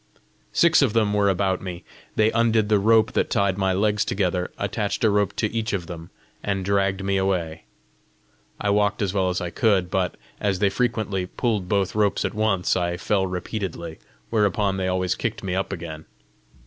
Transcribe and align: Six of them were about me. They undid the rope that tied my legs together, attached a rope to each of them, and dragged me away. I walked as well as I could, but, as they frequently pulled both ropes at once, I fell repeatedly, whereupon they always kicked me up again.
Six 0.51 0.81
of 0.81 0.93
them 0.93 1.13
were 1.13 1.29
about 1.29 1.61
me. 1.61 1.83
They 2.15 2.31
undid 2.31 2.69
the 2.69 2.79
rope 2.79 3.11
that 3.11 3.29
tied 3.29 3.55
my 3.59 3.71
legs 3.71 4.03
together, 4.03 4.49
attached 4.57 5.03
a 5.03 5.11
rope 5.11 5.33
to 5.35 5.53
each 5.53 5.73
of 5.73 5.85
them, 5.85 6.09
and 6.41 6.65
dragged 6.65 7.03
me 7.03 7.17
away. 7.17 7.65
I 8.59 8.71
walked 8.71 9.03
as 9.03 9.13
well 9.13 9.29
as 9.29 9.39
I 9.41 9.51
could, 9.51 9.91
but, 9.91 10.15
as 10.39 10.57
they 10.57 10.71
frequently 10.71 11.27
pulled 11.27 11.69
both 11.69 11.93
ropes 11.93 12.25
at 12.25 12.33
once, 12.33 12.75
I 12.75 12.97
fell 12.97 13.27
repeatedly, 13.27 13.99
whereupon 14.31 14.77
they 14.77 14.87
always 14.87 15.13
kicked 15.13 15.43
me 15.43 15.53
up 15.53 15.71
again. 15.71 16.05